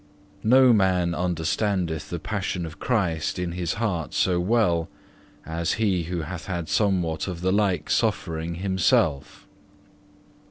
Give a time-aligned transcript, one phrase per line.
[0.43, 4.89] No man understandeth the Passion of Christ in his heart so well
[5.45, 9.47] as he who hath had somewhat of the like suffering himself.